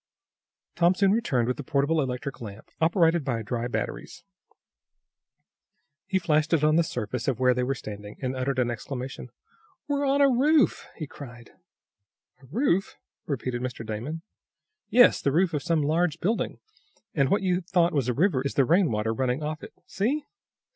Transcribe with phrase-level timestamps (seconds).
[0.75, 4.23] Tom soon returned with the portable electric lamp, operated by dry batteries.
[6.07, 9.29] He flashed it on the surface of where they were standing, and uttered an exclamation.
[9.87, 11.51] "We're on a roof!" he cried.
[12.41, 12.95] "A roof?"
[13.27, 13.85] repeated Mr.
[13.85, 14.23] Damon.
[14.89, 16.57] "Yes; the roof of some large building,
[17.13, 19.73] and what you thought was a river is the rain water running off it.
[19.85, 20.25] See!"